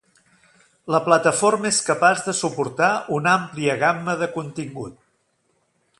La 0.95 1.01
plataforma 1.07 1.69
és 1.71 1.81
capaç 1.91 2.23
de 2.29 2.35
suportar 2.39 2.89
una 3.19 3.35
àmplia 3.41 3.79
gamma 3.85 4.17
de 4.23 4.33
contingut. 4.39 4.99